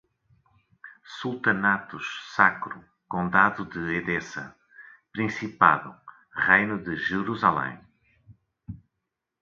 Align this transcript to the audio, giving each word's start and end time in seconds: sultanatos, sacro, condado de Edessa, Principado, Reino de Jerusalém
sultanatos, 1.19 2.05
sacro, 2.33 2.83
condado 3.07 3.63
de 3.65 3.97
Edessa, 3.97 4.57
Principado, 5.11 5.95
Reino 6.33 6.79
de 6.83 6.95
Jerusalém 6.97 7.79